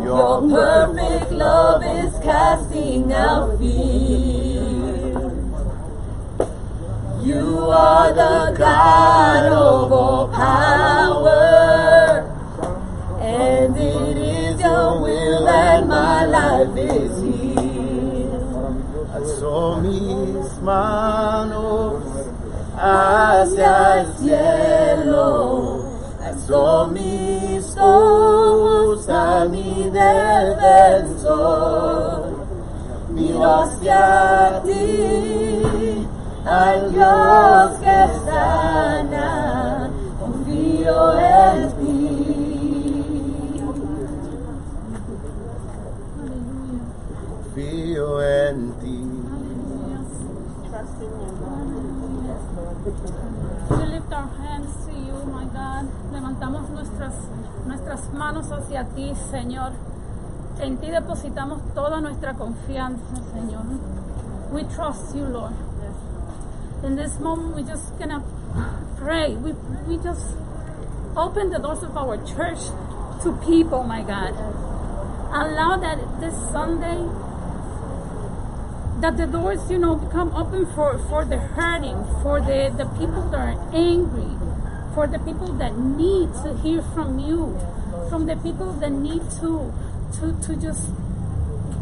[0.00, 5.18] Your perfect love is casting out fear.
[7.20, 11.42] You are the God of all power.
[13.20, 17.58] And it is your will that my life is healed.
[19.12, 20.28] Alzó me
[20.62, 21.37] manos
[22.88, 25.84] hacia el cielo.
[26.24, 31.28] Alzó mis ojos a mi defensor.
[33.10, 36.06] Miro hacia ti,
[36.44, 39.07] al Dios que sana.
[57.66, 59.72] Nuestras, manos hacia ti, Señor.
[60.60, 63.64] En ti depositamos toda nuestra confianza, Señor.
[64.52, 65.54] We trust you, Lord.
[66.82, 68.22] In this moment, we're just gonna
[68.96, 69.34] pray.
[69.34, 69.52] We,
[69.86, 70.24] we just
[71.16, 72.58] open the doors of our church
[73.22, 74.34] to people, my God.
[75.32, 77.04] Allow that this Sunday
[79.00, 83.22] that the doors, you know, become open for, for the hurting, for the, the people
[83.30, 84.34] that are angry,
[84.94, 87.58] for the people that need to hear from you,
[88.08, 89.72] from the people that need to
[90.20, 90.90] to, to just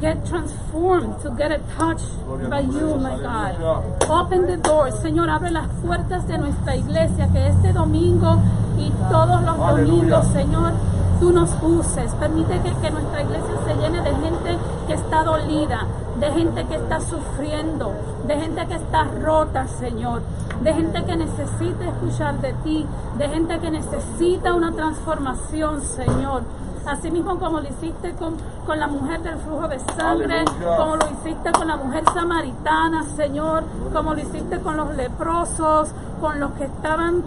[0.00, 2.02] get transformed, to get a touch
[2.50, 4.02] by you, my God.
[4.08, 8.42] Open the doors, Señor, abre las puertas de nuestra iglesia, que este domingo
[8.78, 10.72] y todos los domingos, Señor,
[11.20, 12.12] tú nos uses.
[12.14, 15.86] Permite que, que nuestra iglesia se llene de gente que está dolida,
[16.20, 17.92] de gente que está sufriendo,
[18.26, 20.22] de gente que está rota, Señor,
[20.62, 22.86] de gente que necesita escuchar de ti,
[23.18, 26.42] de gente que necesita una transformación, Señor.
[26.86, 30.76] Así mismo como lo hiciste con, con la mujer del flujo de sangre, Aleluya.
[30.76, 36.40] como lo hiciste con la mujer samaritana, Señor, como lo hiciste con los leprosos, con
[36.40, 37.22] los que estaban,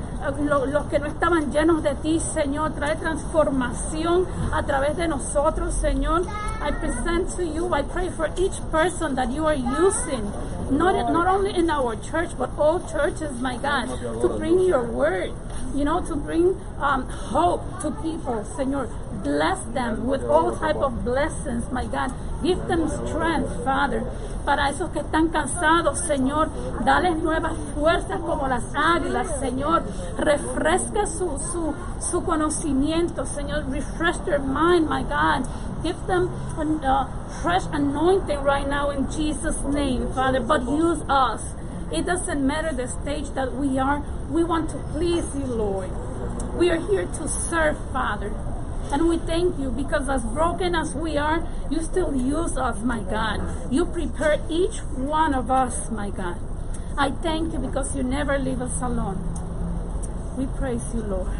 [0.45, 2.71] los que no estaban llenos de ti, Señor.
[2.73, 6.23] Trae transformación a través de nosotros, Señor.
[6.61, 10.31] I present to you, I pray for each person that you are using,
[10.71, 13.87] not, not only in our church, but all churches, my God,
[14.21, 15.31] to bring your word,
[15.73, 18.89] you know, to bring um, hope to people, Señor.
[19.23, 22.13] Bless them with all type of blessings, my God.
[22.41, 24.03] Give them strength, Father.
[24.45, 26.49] Para esos que están cansados, Señor,
[26.85, 29.83] dales nuevas fuerzas como las águilas, Señor.
[30.17, 33.69] Refresca su, su, su conocimiento, Señor.
[33.69, 35.45] Refresh their mind, my God.
[35.83, 37.07] Give them a uh,
[37.41, 40.39] fresh anointing right now in Jesus' name, Father.
[40.39, 41.41] But use us.
[41.91, 44.01] It doesn't matter the stage that we are.
[44.29, 45.89] We want to please you, Lord.
[46.55, 48.31] We are here to serve, Father.
[48.91, 53.01] And we thank you because as broken as we are, you still use us, my
[53.01, 53.41] God.
[53.71, 56.37] You prepare each one of us, my God.
[56.97, 59.19] I thank you because you never leave us alone.
[60.37, 61.31] We praise you, Lord.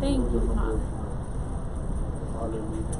[0.00, 1.00] Thank you, Father.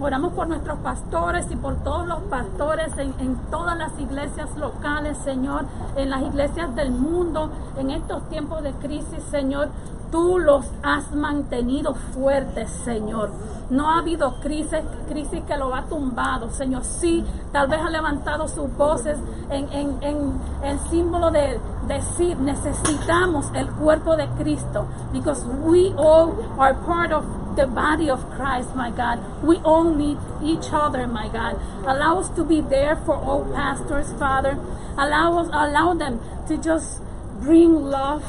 [0.00, 5.16] Oramos por nuestros pastores y por todos los pastores en, en todas las iglesias locales,
[5.24, 5.64] Señor,
[5.96, 9.68] en las iglesias del mundo, en estos tiempos de crisis, Señor.
[10.10, 13.30] Tú los has mantenido fuertes, Señor.
[13.70, 16.82] No ha habido crisis, crisis que lo ha tumbado, Señor.
[16.82, 19.16] Sí, tal vez ha levantado sus voces
[19.50, 26.32] en, en, en, en símbolo de decir, necesitamos el cuerpo de Cristo, because we all
[26.58, 29.20] are part of the body of Christ, my God.
[29.44, 31.56] We all need each other, my God.
[31.86, 34.58] Allow us to be there for all pastors, Father.
[34.98, 37.00] Allow us, allow them to just
[37.40, 38.24] bring love.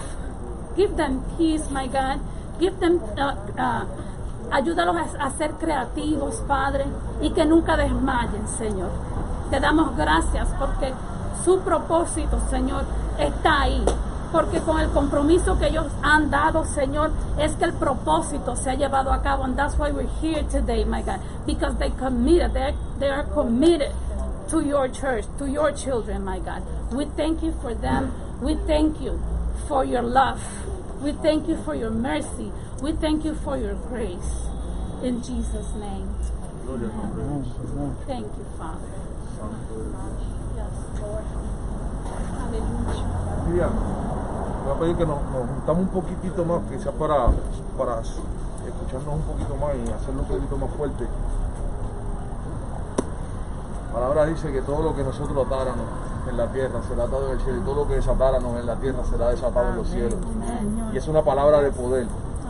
[0.76, 2.20] Give them peace, my God.
[2.60, 3.86] Give them, uh, uh,
[4.52, 6.86] ayúdalos a, ser creativos, Padre,
[7.22, 8.90] y que nunca desmayen, Señor.
[9.50, 10.94] Te damos gracias porque
[11.44, 12.84] su propósito, Señor,
[13.20, 13.84] está ahí.
[14.32, 18.76] Porque con el compromiso que ellos han dado, Señor, es que el propósito se ha
[18.76, 19.44] llevado a cabo.
[19.44, 21.20] And that's why we're here today, my God.
[21.46, 23.92] Because they committed, they, they are committed
[24.50, 26.62] to your church, to your children, my God.
[26.94, 28.14] We thank you for them.
[28.42, 29.20] We thank you
[29.72, 30.44] for your love.
[31.02, 32.52] We thank you for your mercy.
[32.84, 34.52] We thank you for your grace.
[35.02, 36.12] In Jesus' name.
[36.68, 37.40] Gloria al nombre de
[37.72, 37.96] Dios.
[38.06, 38.92] Thank you, Father.
[39.40, 39.96] Santo eres
[40.60, 41.24] Yes, Lord.
[42.36, 43.48] Hallelujah.
[43.48, 43.72] Miriam,
[44.66, 47.28] voy a pedir que nos, nos juntamos un poquitito más, quizás para,
[47.78, 51.08] para escucharnos un poquito más y hacerlo un poquito más fuerte.
[53.88, 57.34] La palabra dice que todo lo que nosotros atáramos en la tierra será atado en
[57.34, 60.20] el cielo y todo lo que desatáramos en la tierra será desatado en los cielos.
[60.94, 62.08] Y es una palabra de poder.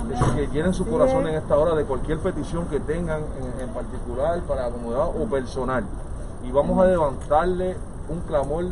[0.08, 3.70] Dice que llenen su corazón en esta hora de cualquier petición que tengan en, en
[3.70, 5.84] particular para acomodar o personal.
[6.44, 7.78] Y vamos a levantarle
[8.10, 8.66] un clamor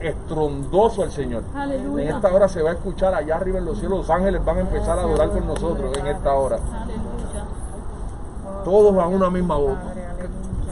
[0.00, 1.42] estrondoso al Señor.
[1.54, 2.04] Aleluya.
[2.04, 4.58] En esta hora se va a escuchar allá arriba en los cielos, los ángeles van
[4.58, 6.58] a empezar a adorar con nosotros en esta hora.
[8.64, 9.78] Todos a una misma voz.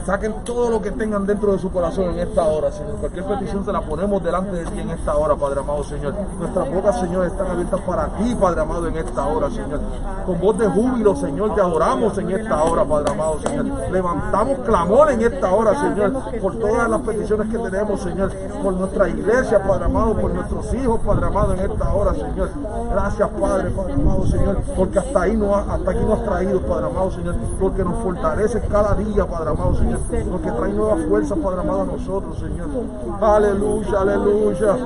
[0.05, 2.97] Saquen todo lo que tengan dentro de su corazón en esta hora, Señor.
[2.97, 6.13] Cualquier petición se la ponemos delante de ti en esta hora, Padre amado, Señor.
[6.37, 9.79] Nuestras bocas, Señor, están abiertas para ti, Padre amado, en esta hora, Señor.
[10.27, 13.65] Con voz de júbilo, Señor, te adoramos en esta hora, Padre amado, Señor.
[13.91, 18.31] Levantamos clamor en esta hora, Señor, por todas las peticiones que tenemos, Señor.
[18.61, 22.49] Por nuestra iglesia, Padre amado, por nuestros hijos, Padre amado, en esta hora, Señor.
[22.91, 26.85] Gracias, Padre, Padre amado, Señor, porque hasta ahí no, hasta aquí nos has traído, Padre
[26.85, 29.94] amado, Señor, porque nos fortalece cada día, Padre amado, Señor,
[30.31, 32.67] porque trae nuevas fuerzas, Padre amado, a nosotros, Señor.
[33.21, 34.77] Aleluya, aleluya.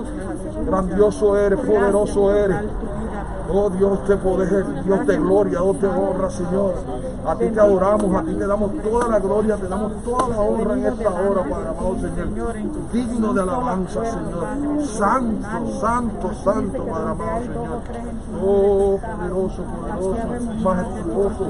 [0.65, 2.57] Grandioso eres, poderoso eres.
[3.51, 6.73] Oh Dios de poder, Dios de gloria, Dios de honra, Señor.
[7.25, 10.39] A ti te adoramos, a ti te damos toda la gloria, te damos toda la
[10.39, 12.53] honra en esta hora, Padre amado, Señor.
[12.93, 14.85] Digno de alabanza, Señor.
[14.85, 17.81] Santo, santo, santo, Padre amado, Señor.
[18.41, 20.15] Oh, poderoso, poderoso,
[20.63, 21.47] majestuoso,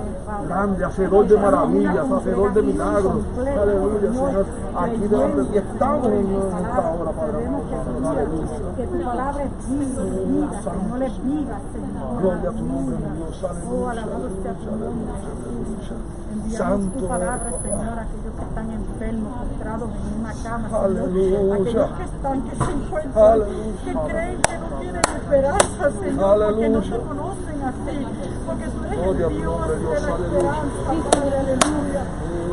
[0.47, 3.23] grande, hacedor de maravillas, hacedor de milagros.
[3.37, 4.45] Aleluya, Señor.
[4.75, 8.09] Aquí delante de ti estamos en esta hora, Padre amado.
[8.09, 8.75] Aleluya.
[8.75, 12.21] que tu palabra es vida, vida, que no le Señor.
[12.21, 13.45] Gloria a tu nombre, mi Dios.
[13.69, 15.58] Oh, Aleluya.
[15.79, 16.19] Aleluya.
[16.31, 20.85] Enviamos Santo tu palabra, Señor, a aquellos que están enfermos, postrados en una cama, Señor.
[20.85, 21.53] Aleluya.
[21.55, 23.73] Aquellos que están, que se encuentran, Aleluya.
[23.83, 27.07] que creen que no tienen esperanza, Señor, porque no te Aleluya.
[27.07, 27.97] conocen así,
[28.45, 30.15] porque tú eres el Dios de la Aleluya.
[30.19, 32.03] esperanza, Padre, aleluya.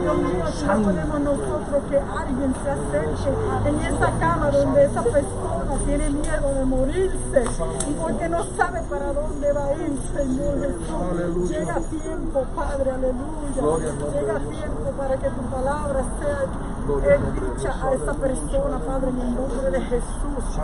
[0.06, 6.54] No podemos nosotros que alguien se acerque en esa cama donde esa persona tiene miedo
[6.54, 7.44] de morirse
[7.88, 11.50] y porque no sabe para dónde va a ir, Señor Jesús.
[11.50, 13.90] Llega tiempo, Padre, aleluya.
[14.14, 16.44] Llega tiempo para que tu palabra sea
[16.86, 20.60] dicha a esta persona, Padre, en el nombre de Jesús.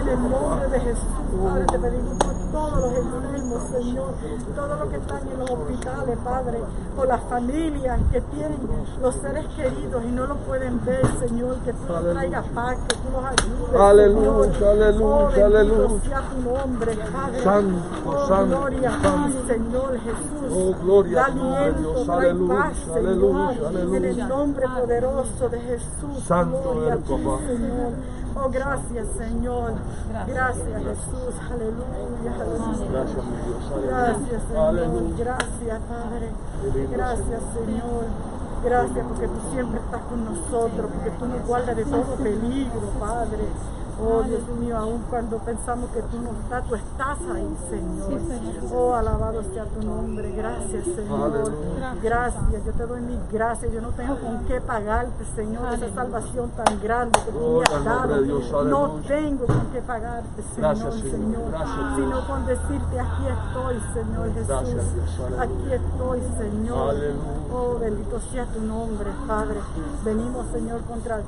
[0.00, 1.04] En el nombre de Jesús,
[1.44, 4.08] Padre, te pedimos todos los enfermos, Señor,
[4.54, 6.58] todos los que están en los hospitales, Padre,
[6.96, 8.58] por las familias que tienen
[9.02, 12.12] los seres queridos y no lo pueden ver, Señor, que tú Aleluya.
[12.14, 13.80] traigas paz, que tú los ayudes.
[13.80, 14.68] Aleluya, Señor.
[14.70, 16.00] aleluya, Oh, aleluya.
[16.02, 17.42] sea tu nombre, Padre.
[17.42, 19.26] Santo, oh, santo, gloria a santo.
[19.38, 20.52] ti, Señor Jesús.
[20.52, 22.08] Oh, gloria a Dios.
[22.08, 24.08] Aleluya, paz, Señor, aleluya, En aleluya.
[24.10, 26.24] el nombre poderoso de Jesús.
[26.26, 27.38] Santo gloria a eres, ti, papá.
[27.46, 27.92] Señor.
[28.38, 29.72] Oh, gracias, Señor.
[30.28, 31.34] Gracias, Jesús.
[31.50, 32.34] Aleluya.
[32.34, 32.90] aleluya.
[32.92, 33.72] Gracias, mi Dios.
[33.72, 33.96] Aleluya.
[33.96, 35.16] Gracias, Señor.
[35.16, 36.30] Gracias, Padre.
[36.90, 38.04] Gracias, Señor.
[38.62, 43.44] Gracias porque tú siempre estás con nosotros, porque tú nos guardas de todo peligro, Padre.
[43.98, 48.20] Oh Dios mío, aun cuando pensamos que tú no estás, tú estás ahí, Señor.
[48.74, 50.32] Oh, alabado sea tu nombre.
[50.32, 51.52] Gracias, Señor.
[52.02, 53.72] Gracias, yo te doy mis gracias.
[53.72, 57.84] Yo no tengo con qué pagarte, Señor, esa salvación tan grande que tú me has
[57.84, 58.64] nombre dado.
[58.64, 61.52] No tengo con qué pagarte, Señor, Señor.
[61.96, 64.76] Sino con decirte, aquí estoy, Señor Jesús.
[65.38, 66.94] Aquí estoy, Señor.
[67.50, 69.56] Oh, bendito sea tu nombre, Padre.
[70.04, 71.20] Venimos, Señor, contra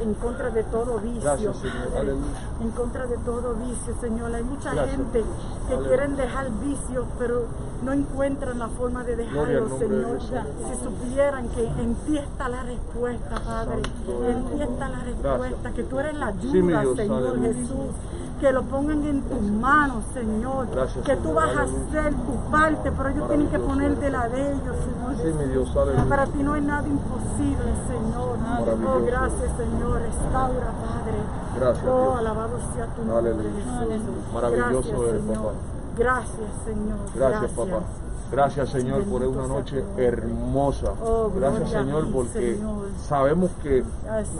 [0.00, 1.20] en contra de todo vicio.
[1.22, 1.84] Gracias, Señor.
[1.88, 1.98] Padre.
[2.00, 2.26] Aleluya.
[2.60, 4.34] En contra de todo vicio, Señor.
[4.34, 4.96] Hay mucha Gracias.
[4.96, 5.24] gente
[5.68, 5.88] que Aleluya.
[5.88, 7.46] quieren dejar vicios, pero
[7.82, 10.18] no encuentran la forma de dejarlo, de Señor.
[10.20, 13.82] Si supieran que en ti está la respuesta, Padre.
[13.84, 17.52] Santo En ti está la respuesta, que tú eres la ayuda, Sí, Señor aleluya.
[17.54, 17.76] Jesús.
[18.40, 20.66] Que lo pongan en tus manos, Señor.
[20.70, 21.88] Gracias, que tú Señor, vas a aleluya.
[22.00, 25.16] hacer tu parte, pero ellos tienen que poner de la de ellos, Señor.
[25.22, 25.68] Sí, mi Dios.
[26.08, 28.36] Para ti no hay nada imposible, Señor.
[28.86, 30.00] Oh, gracias, Señor.
[30.02, 31.18] Restaura, Padre.
[31.58, 32.18] Gracias, Oh, Dios.
[32.18, 33.64] alabado sea tu nombre, Aleluya.
[34.34, 35.36] Maravilloso Gracias, eres, Señor.
[35.36, 35.52] papá.
[35.96, 36.98] Gracias, Señor.
[37.14, 37.80] Gracias, papá.
[38.30, 40.92] Gracias Señor por una noche hermosa.
[41.02, 42.58] Oh, Gracias Señor porque
[43.06, 43.84] sabemos que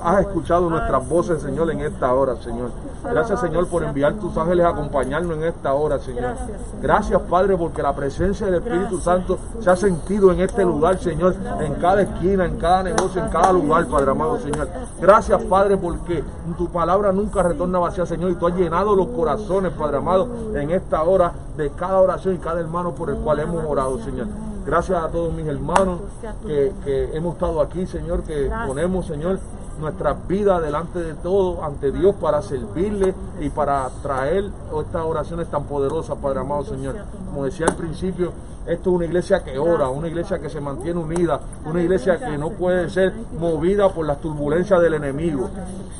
[0.02, 1.70] has escuchado nuestras voces Señor.
[1.70, 2.70] En esta hora Señor.
[3.04, 6.34] Gracias Señor por enviar tus ángeles a acompañarnos en esta hora Señor.
[6.80, 9.00] Gracias, Padre porque la presencia del Espíritu.
[9.00, 11.34] Santo se ha sentido en este lugar Señor.
[11.60, 14.68] En cada esquina, en cada negocio, en cada lugar Padre amado Señor.
[15.00, 16.24] Gracias Padre porque
[16.56, 20.70] tu palabra nunca retorna vacía Señor y tú has llenado los corazones Padre amado en
[20.70, 24.26] esta hora de cada oración y cada hermano por el cual hemos orado Señor.
[24.66, 26.00] Gracias a todos mis hermanos
[26.46, 29.38] que, que hemos estado aquí, Señor, que ponemos, Señor,
[29.78, 35.64] nuestras vidas delante de todo, ante Dios, para servirle y para traer estas oraciones tan
[35.64, 36.96] poderosas, Padre amado, Señor.
[37.26, 38.32] Como decía al principio,
[38.66, 42.38] esto es una iglesia que ora, una iglesia que se mantiene unida, una iglesia que
[42.38, 45.50] no puede ser movida por las turbulencias del enemigo.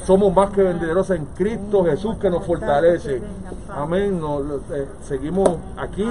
[0.06, 3.20] Somos más que venderos en Cristo Jesús que nos fortalece.
[3.68, 4.18] Amén.
[4.18, 4.42] Nos,
[4.72, 6.08] eh, seguimos aquí,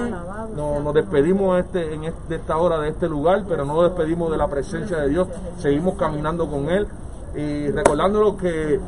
[0.54, 4.36] nos, despedimos este, en de esta hora de este lugar, pero no nos despedimos de
[4.36, 5.28] la presencia de Dios.
[5.58, 6.86] Seguimos caminando con Él
[7.34, 8.78] y recordándonos que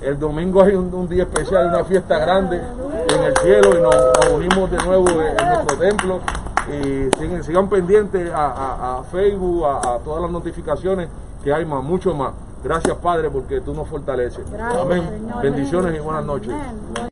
[0.00, 2.58] el domingo hay un, día especial, una fiesta grande
[3.08, 6.20] en el cielo y nos, nos unimos de nuevo en nuestro templo.
[6.68, 11.08] Y sigan, sigan pendientes a, a- a Facebook, a, a todas las notificaciones
[11.42, 12.32] que hay más, mucho más.
[12.62, 14.48] Gracias Padre porque tú nos fortaleces.
[14.50, 15.02] Gracias, Amén.
[15.08, 15.42] Señor.
[15.42, 16.52] Bendiciones y buenas noches.
[16.52, 16.92] Amén.